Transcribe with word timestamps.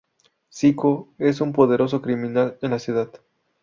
Zico 0.51 1.09
es 1.19 1.41
un 1.41 1.53
poderoso 1.53 2.01
criminal 2.01 2.57
en 2.63 2.71
la 2.71 2.79
ciudad. 2.79 3.11